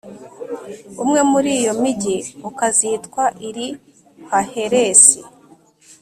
[1.03, 2.17] Umwe muri iyo migi
[2.49, 5.19] ukazitwa Iri‐Haheresi,